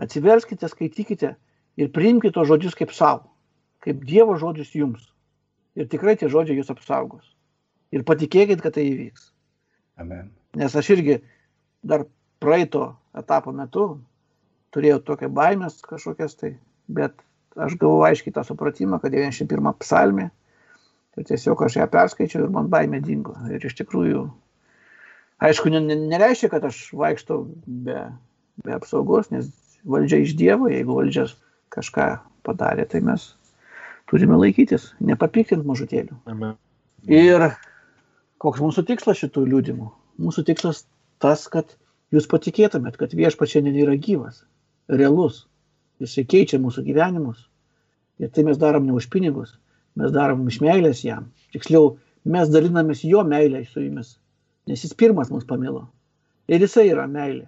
[0.03, 1.35] Atsiverskite, skaitykite
[1.79, 3.29] ir priimkite tos žodžius kaip savo,
[3.85, 5.07] kaip Dievo žodžius jums.
[5.79, 7.25] Ir tikrai tie žodžiai jūs apsaugos.
[7.93, 9.32] Ir patikėkit, kad tai įvyks.
[10.01, 10.31] Amen.
[10.57, 11.19] Nes aš irgi
[11.83, 12.07] dar
[12.43, 13.87] praeito etapo metu
[14.73, 16.55] turėjau tokią baimės kažkokias tai,
[16.89, 17.17] bet
[17.61, 20.31] aš gavau aiškiai tą supratimą, kad 91 psalmė,
[21.17, 23.35] ir tiesiog aš ją perskaičiau ir man baimė dingo.
[23.53, 24.25] Ir iš tikrųjų,
[25.45, 27.99] aišku, nereiškia, kad aš vaikštau be,
[28.65, 29.51] be apsaugos, nes
[29.85, 31.29] valdžia iš Dievo, jeigu valdžia
[31.73, 32.09] kažką
[32.47, 33.33] padarė, tai mes
[34.11, 36.17] turime laikytis, nepapiktinti mažutėlių.
[36.33, 36.57] Amen.
[37.11, 37.51] Ir
[38.43, 39.89] koks mūsų tikslas šitų liūdimų?
[40.23, 40.85] Mūsų tikslas
[41.23, 41.77] tas, kad
[42.15, 44.43] jūs patikėtumėt, kad viešpats šiandien yra gyvas,
[44.91, 45.47] realus.
[46.03, 47.45] Jisai keičia mūsų gyvenimus.
[48.23, 49.55] Ir tai mes darom ne už pinigus,
[49.99, 51.29] mes darom iš meilės jam.
[51.55, 54.17] Tiksliau, mes dalinamės jo meilę su jumis,
[54.69, 55.87] nes jis pirmas mus pamilo.
[56.51, 57.47] Ir jisai yra meilė,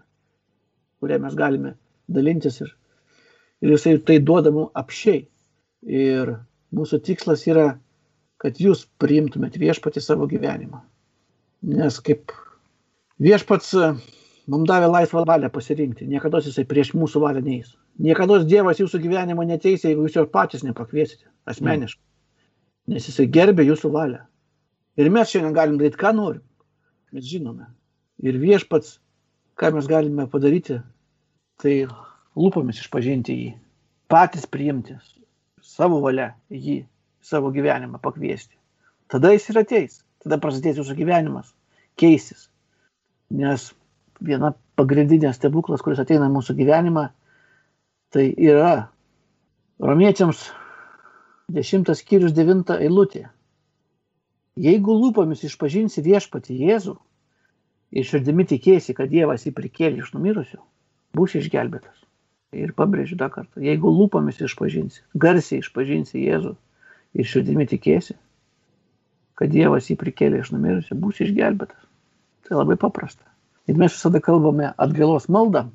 [1.02, 1.74] kurią mes galime
[2.08, 2.70] dalintis ir,
[3.62, 5.24] ir jisai tai duoda mums apšiai.
[5.84, 6.36] Ir
[6.74, 7.74] mūsų tikslas yra,
[8.44, 10.82] kad jūs priimtumėt viešpatį savo gyvenimą.
[11.64, 12.34] Nes kaip
[13.24, 13.72] viešpats
[14.52, 17.72] mums davė laisvą valią pasirinkti, niekada jisai prieš mūsų valią neįs.
[18.04, 22.02] Niekada Dievas jūsų gyvenimo neteisė, jeigu jūs jo patys nepakviesite asmeniškai.
[22.92, 24.20] Nes jisai gerbė jūsų valią.
[25.00, 26.42] Ir mes šiandien galim daryti, ką norim.
[27.14, 27.70] Mes žinome.
[28.20, 28.98] Ir viešpats,
[29.56, 30.82] ką mes galime padaryti,
[31.62, 31.86] tai
[32.36, 33.52] lūpomis išpažinti jį,
[34.10, 34.98] patys priimti
[35.64, 36.82] savo valia jį,
[37.24, 38.56] savo gyvenimą pakviesti.
[39.08, 41.52] Tada jis ir ateis, tada prasidės jūsų gyvenimas,
[42.00, 42.48] keisis.
[43.32, 43.70] Nes
[44.24, 47.08] viena pagrindinė stebuklas, kuris ateina į mūsų gyvenimą,
[48.14, 48.90] tai yra
[49.82, 50.44] romiečiams
[51.52, 53.26] 10 skyrius 9 eilutė.
[54.60, 56.94] Jeigu lūpomis išpažinsi viešpati Jėzų
[57.98, 60.60] ir širdimi tikėsi, kad Dievas jį prikėlė iš numirusių,
[61.18, 61.96] būsi išgelbėtas.
[62.54, 66.54] Ir pabrėžiu dar kartą, jeigu lūpomis išpažinsi, garsiai išpažinsi Jėzų
[67.14, 68.16] ir širdimi tikėsi,
[69.38, 71.80] kad Dievas jį prikėlė iš numirusių, būsi išgelbėtas.
[72.44, 73.24] Tai labai paprasta.
[73.70, 75.68] Ir mes visada kalbame atgailos maldą.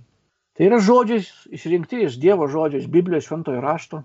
[0.56, 1.24] Tai yra žodžiai
[1.56, 4.04] išrinkti iš Dievo žodžio, iš Biblijos šventojo rašto,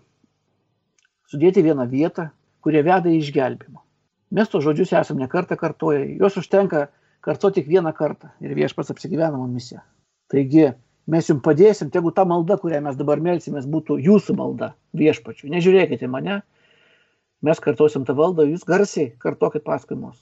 [1.29, 2.31] sudėti vieną vietą,
[2.64, 3.83] kurie veda į išgelbimą.
[4.35, 6.88] Mes to žodžius esame nekartą kartoję, juos užtenka
[7.25, 9.83] kartuoti tik vieną kartą ir viešpats apsigyvena mumise.
[10.33, 10.70] Taigi
[11.11, 15.51] mes jums padėsim, tegu ta malda, kurią mes dabar melsimės, būtų jūsų malda viešpačių.
[15.53, 16.40] Nežiūrėkite mane,
[17.44, 20.18] mes kartosim tą valdą, jūs garsiai kartokit paskui mus.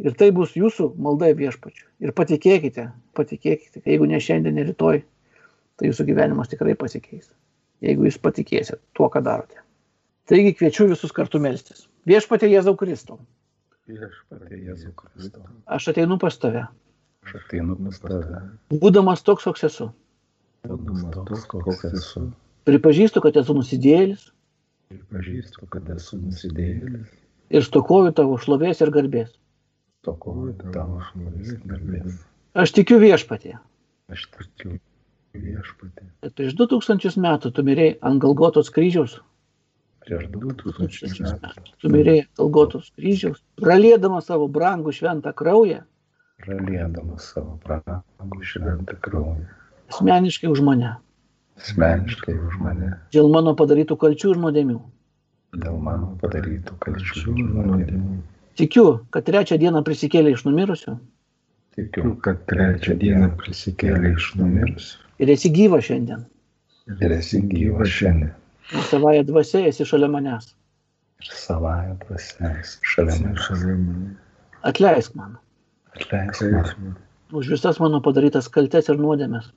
[0.00, 1.86] Ir tai bus jūsų malda viešpačių.
[2.06, 2.86] Ir patikėkite,
[3.18, 5.02] patikėkite, jeigu ne šiandien, ne rytoj,
[5.76, 7.28] tai jūsų gyvenimas tikrai pasikeis.
[7.84, 9.60] Jeigu jūs patikėsit tuo, ką darote.
[10.30, 11.86] Taigi kviečiu visus kartu melstis.
[12.08, 13.18] Viešpatė Jėzau Kristau.
[13.90, 15.44] Viešpatie Jėzau Kristau.
[15.66, 16.66] Aš ateinu pas tave.
[17.26, 18.42] Aš ateinu pas tave.
[18.70, 19.88] Būdamas toks, koks esu.
[20.68, 22.28] Būdamas toks, koks esu.
[22.68, 23.56] Pripažįstu, kad esu
[24.90, 27.10] nusidėjėlis Pripažįstu, kad esu nusidėjėlis.
[27.50, 29.30] ir stokoju tavo šlovės ir garbės.
[30.04, 32.16] Tokoju tavo šlovės ir garbės.
[32.54, 33.58] Aš tikiu viešpatė,
[34.10, 34.24] Aš
[34.58, 34.78] tikiu
[35.34, 36.06] viešpatį.
[36.22, 39.20] kad prieš 2000 metų tu mirėjai ant Galgotos kryžiaus.
[40.06, 41.70] Prieš 2000 metų.
[41.78, 45.84] Tu mirėjai ant Galgotos kryžiaus, pralėdama savo brangų šventą kraują,
[46.40, 49.46] Praliedamas savo pragų šventą kraują.
[49.92, 50.96] asmeniškai už mane,
[51.60, 52.90] Asmeniškai už mane.
[53.12, 54.80] dėl mano padarytų kalčių ir nuodėmių.
[55.60, 58.18] Dėl mano padarytų kalčių ir nuodėmių.
[58.60, 60.96] Tikiu, kad trečią dieną prisikėlė iš numirusių
[61.76, 64.96] Tikiu, kad trečią dieną prisikėlė iš numirusių.
[65.22, 66.24] ir esi gyva šiandien.
[67.00, 68.32] Ir esi gyvas šiandien.
[68.72, 70.50] Ir savąją dvasę esi šalia manęs.
[71.22, 74.16] Ir savąją dvasę esi šalia manęs.
[74.62, 75.38] Atleisk man
[75.94, 76.96] Atleisk man
[77.32, 79.50] už visas mano padarytas kaltes ir nuodėmes.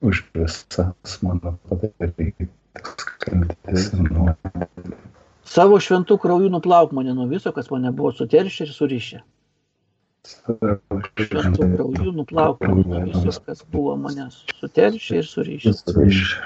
[0.00, 2.50] Už visas mano padarytas
[3.24, 4.96] kaltes ir nuodėmes.
[5.46, 9.22] Savo šventų kraujų nuplauk mane nuo viso, kas mane buvo suteršę ir surišę.
[10.26, 10.76] Savo
[11.22, 15.74] Šventų kraujų nuplauk mane nuo viso, kas buvo mane suteršę ir surišę.
[16.06, 16.36] iš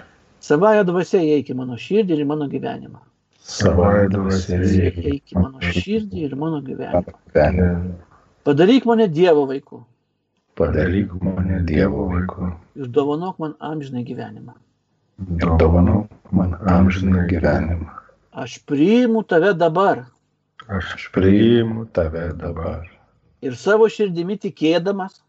[0.40, 3.00] Savąją dvasę įeik į mano širdį ir į mano gyvenimą.
[3.44, 7.96] savąją dvasę Įeik į mano širdį ir mano gyvenimą.
[8.44, 9.82] Padaryk mane Dievo vaiku
[10.60, 12.50] Padaryk mane Dievo vaiku.
[12.76, 14.52] ir dovanok man amžinai gyvenimą.
[15.60, 17.88] Dovanok man amžiną gyvenimą.
[18.32, 20.04] Aš priimu tave dabar
[20.68, 22.84] Aš priimu tave dabar.
[23.42, 25.22] ir savo širdimi tikėdamas,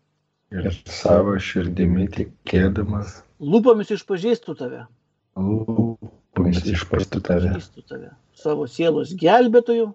[0.52, 4.84] Ir savo širdimi tikėdamas, lūpomis išpažįstu tave,
[5.40, 7.56] lūpomis išpastu tave,
[7.88, 9.94] tave, savo sielos gelbėtojų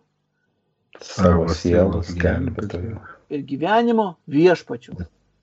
[1.01, 2.97] savo sielos gelbėtoju
[3.29, 4.97] ir gyvenimo viešpačių.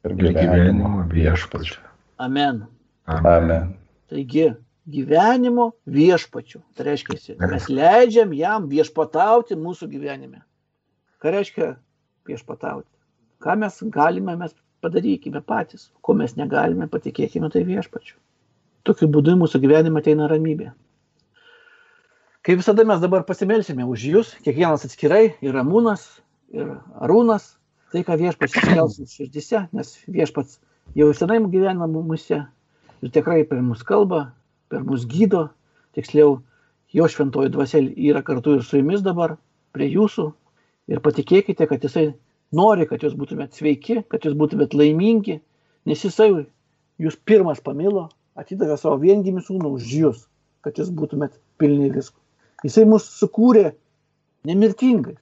[0.03, 1.79] Ir gyvenimo viešpačiu.
[2.19, 2.63] Amen.
[3.07, 3.73] Amen.
[4.11, 4.51] Taigi,
[4.89, 6.61] gyvenimo viešpačių.
[6.75, 10.43] Tai reiškia, mes leidžiam jam viešpatauti mūsų gyvenime.
[11.23, 11.69] Ką reiškia
[12.27, 12.89] viešpatauti?
[13.43, 15.89] Ką mes galime, mes padarykime patys.
[16.03, 18.17] Ko mes negalime, patikėkime tai viešpačiu.
[18.83, 20.73] Tokiu būdu mūsų gyvenimą ateina ramybė.
[22.43, 26.03] Kaip visada mes dabar pasimelsime už jūs, kiekvienas atskirai, ir Ramūnas,
[26.51, 27.53] ir Arūnas,
[27.93, 30.57] tai ką viešpats iškels širdise, nes viešpats
[30.97, 32.39] jau senai gyvena mumise
[33.03, 34.31] ir tikrai per mus kalba,
[34.69, 35.47] per mus gydo,
[35.93, 36.39] tiksliau,
[36.93, 39.35] jo šventoji dvasia yra kartu ir su jumis dabar,
[39.73, 40.25] prie jūsų
[40.89, 42.07] ir patikėkite, kad jisai
[42.53, 45.39] nori, kad jūs būtumėt sveiki, kad jūs būtumėt laimingi,
[45.89, 46.31] nes jisai
[47.01, 48.07] jūs pirmas pamilo,
[48.39, 50.25] atidavė savo viengimį sūnų už jūs,
[50.65, 52.17] kad jūs būtumėt pilni visko.
[52.65, 53.73] Jisai mus sukūrė
[54.47, 55.19] nemirtingais.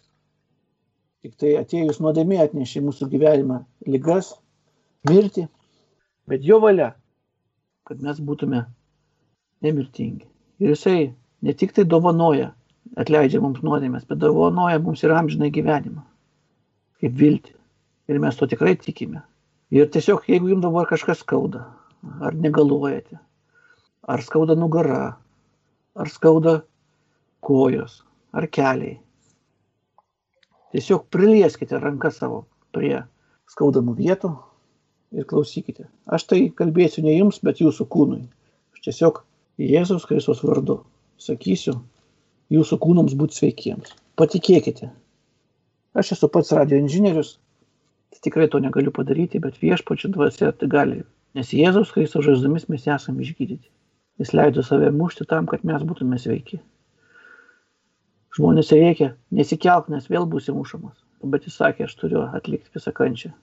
[1.21, 3.59] Tik tai atėjus nuodėmė atnešė mūsų gyvenimą
[3.93, 4.31] lygas,
[5.09, 5.43] mirtį,
[6.31, 6.87] bet jo valia,
[7.85, 8.63] kad mes būtume
[9.61, 10.25] nemirtingi.
[10.61, 11.11] Ir jisai
[11.45, 12.51] ne tik tai dovanoja,
[12.97, 16.01] atleidžia mums nuodėmės, bet dovanoja mums ir amžinai gyvenimą,
[17.01, 17.53] kaip viltį.
[18.09, 19.21] Ir mes to tikrai tikime.
[19.71, 21.67] Ir tiesiog, jeigu jums dabar kažkas skauda,
[22.19, 23.21] ar negaluojate,
[24.09, 25.03] ar skauda nugara,
[25.95, 26.57] ar skauda
[27.45, 28.01] kojos,
[28.33, 28.97] ar keliai,
[30.73, 33.01] tiesiog prilieskite ranką savo prie
[33.51, 34.31] skaudamų vietų
[35.17, 35.87] ir klausykite.
[36.07, 38.23] Aš tai kalbėsiu ne jums, bet jūsų kūnui.
[38.75, 39.21] Aš tiesiog
[39.61, 40.79] Jėzaus Kristus vardu
[41.21, 41.75] sakysiu
[42.51, 43.93] jūsų kūnams būti sveikiems.
[44.19, 44.89] Patikėkite.
[45.97, 47.35] Aš esu pats radio inžinierius,
[48.11, 51.01] tai tikrai to negaliu padaryti, bet viešpačių dvasia tai gali.
[51.35, 53.67] Nes Jėzaus Kristus žaizdomis mes esame išgydyti.
[54.19, 56.59] Jis leido save mušti tam, kad mes būtume sveiki.
[58.37, 60.95] Žmonės reikia, nesikelk, nes vėl būsi mušamas.
[61.33, 63.33] Bet jis sakė, aš turiu atlikti visą kančią.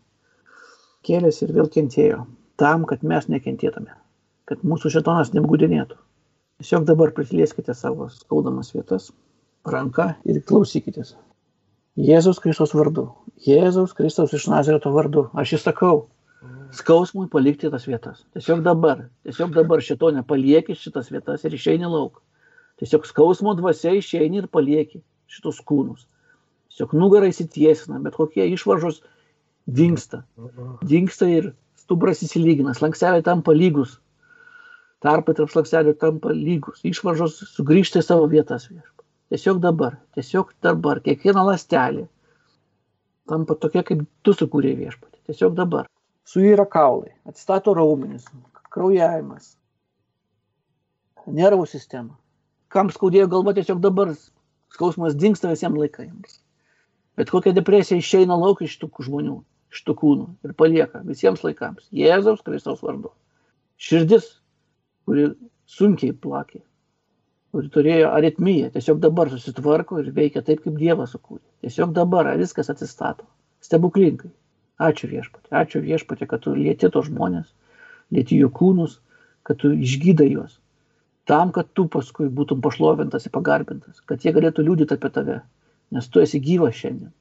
[1.05, 2.25] Kėlėsi ir vėl kentėjo.
[2.59, 3.93] Tam, kad mes nekentėtume.
[4.49, 5.99] Kad mūsų šetonas neapgudinėtų.
[6.59, 9.13] Tiesiog dabar prisilieskite savo skaudamas vietas,
[9.69, 11.13] ranką ir klausykitės.
[11.99, 13.11] Jėzaus Kristos vardu.
[13.45, 15.29] Jėzaus Kristos iš Nazareto vardu.
[15.39, 16.09] Aš įsakau,
[16.75, 18.25] skausmui palikti tas vietas.
[18.35, 22.23] Tiesiog dabar, tiesiog dabar šito nepalieki šitas vietas ir išeini lauk.
[22.79, 26.07] Tiesiog skausmo dvasia išeini ir palieki šitus kūnus.
[26.71, 29.01] Tiesiog nugarai įsitiesina, bet kokie išvaržos
[29.67, 30.23] dinksta.
[30.87, 33.99] Dinksta ir stubras įsilygina, slanksteliai tampa lygus
[35.05, 39.05] tarpai tarp slankstelių tampa lygus, išvaržos sugrįžta į savo vietas viešpa.
[39.33, 42.07] Tiesiog dabar, tiesiog dabar, kiekviena lastelė
[43.29, 45.21] tampa tokia, kaip tu sukūrė viešpatį.
[45.29, 45.89] Tiesiog dabar.
[46.29, 48.27] Suyra kaulai, atstato raumenis,
[48.73, 49.55] kraujavimas,
[51.25, 52.17] nervų sistema.
[52.75, 54.13] Kam skaudėjo galva, tiesiog dabar
[54.75, 56.41] skausmas dinksta visiems laikams.
[57.19, 59.39] Bet kokia depresija išeina lauk iš tų žmonių,
[59.73, 61.89] iš tų kūnų ir palieka visiems laikams.
[61.95, 63.15] Jėzaus Kristaus vardu.
[63.79, 64.29] Širdis
[65.09, 65.31] kuri
[65.79, 66.61] sunkiai plakė,
[67.55, 71.45] kuri turėjo aritmiją, tiesiog dabar susitvarko ir veikia taip, kaip Dievas sukūrė.
[71.65, 73.25] Tiesiog dabar viskas atsistato.
[73.65, 74.31] Stebuklingai.
[74.79, 77.49] Ačiū viešpatė, ačiū viešpatė, kad tu lieti tos žmonės,
[78.15, 79.01] lieti jų kūnus,
[79.49, 80.61] kad tu išgydai juos.
[81.29, 85.41] Tam, kad tu paskui būtum pašlovintas ir pagarbintas, kad jie galėtų liūdėti apie tave,
[85.93, 87.13] nes tu esi gyvas šiandien.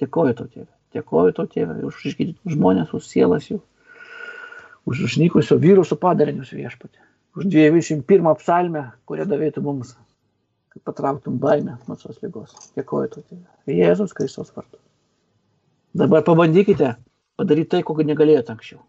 [0.00, 0.68] Dėkoju tau, tėvė.
[0.96, 3.62] Dėkoju tau, tėvė, už išgydytus žmonės, už sielas jų
[4.86, 7.00] už išnykusio virusų padarinius viešpatį,
[7.36, 9.94] už 21 psalmę, kurią davėtų mums,
[10.72, 12.54] kad patrauktum baimę nuo tos lygos.
[12.78, 13.24] Dėkoju tu,
[13.70, 14.78] Jėzus Kristus vardu.
[15.96, 16.94] Dabar pabandykite
[17.36, 18.82] padaryti tai, ko negalėjote anksčiau.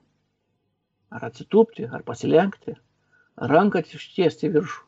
[1.11, 2.75] Ar atsitūpti, ar pasilenkti,
[3.37, 4.83] ranką ištiesti viršų.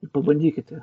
[0.00, 0.80] Ir pabandykite.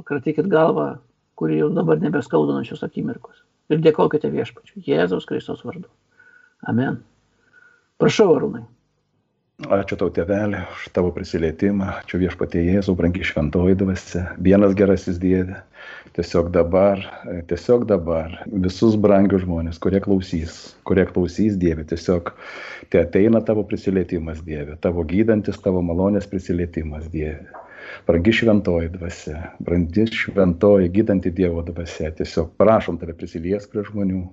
[0.00, 0.96] Pakratykite galvą,
[1.36, 3.42] kuri jau dabar nebeskaudina šios akimirkos.
[3.72, 4.80] Ir dėkokite viešpačiu.
[4.86, 5.88] Jėzaus Kristus vardu.
[6.66, 7.00] Amen.
[8.00, 8.64] Prašau, Arūnai.
[9.56, 11.86] Ačiū tau, tėvelė, už tavo prisilietimą.
[12.02, 14.24] Ačiū viešpatie Jėzau, brangi šventoji dvasia.
[14.36, 15.62] Vienas gerasis Dieve.
[16.12, 17.00] Tiesiog dabar,
[17.48, 22.34] tiesiog dabar visus brangius žmonės, kurie klausys, kurie klausys Dieve, tiesiog
[22.92, 27.48] te ateina tavo prisilietimas Dieve, tavo gydantis, tavo malonės prisilietimas Dieve.
[28.04, 34.24] Brangi šventoji dvasia, brandi šventoji gydanti Dievo dvasia, tiesiog prašom tave prisiliesk prie žmonių,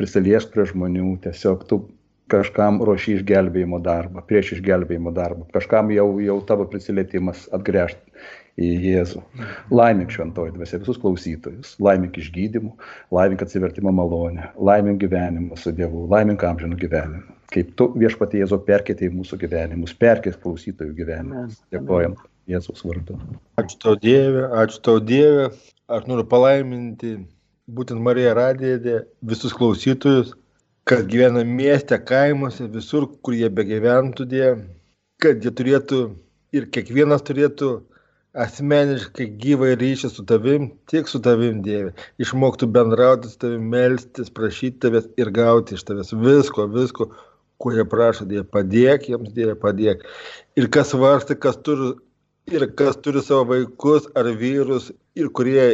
[0.00, 1.84] prisiliesk prie žmonių, tiesiog tu
[2.30, 8.00] kažkam ruoši išgelbėjimo darbą, prieš išgelbėjimo darbą, kažkam jau, jau tavo prisilietimas atgręžti
[8.60, 9.22] į Jėzų.
[9.72, 12.72] Laimink šventoji dvasia visus klausytojus, laimink išgydymų,
[13.14, 17.36] laimink atsivertimo malonę, laimink gyvenimą su Dievu, laimink amžinų gyvenimą.
[17.54, 21.58] Kaip tu viešpatie Jėzu perkėtė į mūsų gyvenimus, perkės klausytojų gyvenimus.
[21.74, 22.14] Dėkojam
[22.50, 23.18] Jėzus vardu.
[23.60, 25.50] Ačiū tau Dieve, ačiū tau Dieve.
[25.90, 27.16] Aš noriu palaiminti
[27.70, 30.34] būtent Mariją Radiją, visus klausytojus,
[30.90, 34.46] kad gyvena mieste, kaimuose, visur, kur jie begyventų, die,
[35.22, 36.00] kad jie turėtų
[36.56, 37.68] ir kiekvienas turėtų
[38.44, 41.92] asmeniškai gyvą ryšį su tavim, tik su tavim, Dieve.
[42.22, 47.06] Išmoktų bendrauti su tavim, melstis, prašyti tavęs ir gauti iš tavęs visko, visko,
[47.62, 48.48] ko jie prašo, Dieve.
[48.58, 50.02] Padėk jiems, Dieve, padėk.
[50.58, 51.92] Ir kas varsta, kas turi,
[52.50, 55.70] ir kas turi savo vaikus ar vyrus, ir kurie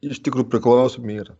[0.00, 1.36] iš tikrųjų priklausomi yra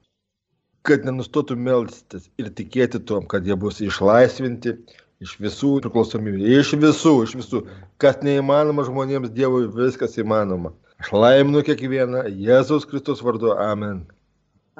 [0.86, 4.76] kad nenustotų melstis ir tikėti tuom, kad jie bus išlaisvinti
[5.20, 6.46] iš visų priklausomybių.
[6.60, 7.64] Iš visų, iš visų.
[8.00, 10.72] Kas neįmanoma žmonėms, Dievui viskas įmanoma.
[11.00, 13.52] Aš laiminu kiekvieną Jėzaus Kristus vardu.
[13.56, 14.02] Amen.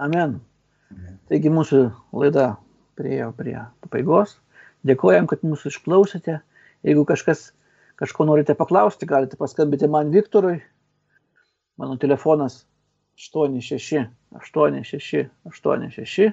[0.01, 0.39] Amen.
[1.31, 1.85] Taigi mūsų
[2.17, 2.55] laida
[2.99, 4.39] priejo prie pabaigos.
[4.89, 6.41] Dėkojam, kad mūsų išklausėte.
[6.89, 7.51] Jeigu kažkas
[8.01, 10.63] kažko norite paklausti, galite paskambinti man Viktorui.
[11.81, 12.63] Mano telefonas
[13.21, 16.33] 86 86 86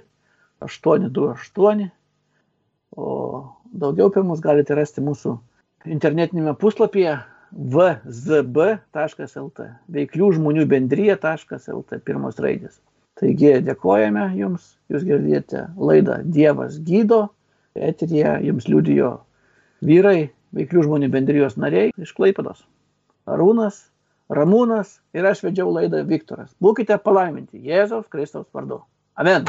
[0.62, 1.90] 828.
[2.98, 3.08] O
[3.74, 5.38] daugiau apie mus galite rasti mūsų
[5.92, 7.18] internetinėme puslapyje
[7.74, 8.50] vzb.lt
[9.98, 12.80] veiklių žmonių bendryje.lt pirmos raidės.
[13.18, 17.28] Taigi dėkojame Jums, Jūs girdėjote laidą Dievas gydo,
[17.74, 19.14] eterija Jums liudijo
[19.86, 22.62] vyrai, veiklių žmonių bendrijos nariai iš Klaipados.
[23.28, 23.88] Arūnas,
[24.34, 26.52] Ramūnas ir aš vedžiau laidą Viktoras.
[26.64, 28.82] Būkite palaiminti Jėzaus Kristaus vardu.
[29.16, 29.48] Amen.